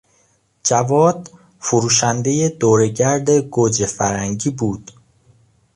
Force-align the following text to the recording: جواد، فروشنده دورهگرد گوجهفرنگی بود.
جواد، 0.63 1.31
فروشنده 1.59 2.49
دورهگرد 2.49 3.29
گوجهفرنگی 3.31 4.49
بود. 4.49 4.91